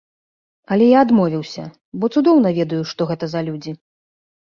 Але 0.75 0.87
я 0.91 0.97
адмовіўся, 1.05 1.63
бо 2.01 2.05
цудоўна 2.17 2.57
ведаю, 2.59 2.83
што 2.93 3.01
гэта 3.15 3.25
за 3.39 3.49
людзі. 3.53 3.81